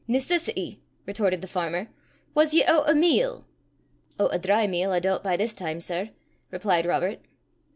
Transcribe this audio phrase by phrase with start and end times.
[0.07, 1.87] "Necessity!" retorted the farmer.
[2.33, 3.45] "Was ye oot o' meal?"
[4.19, 6.09] "Oot o' dry meal, I doobt, by this time, sir,"
[6.49, 7.19] replied Robert.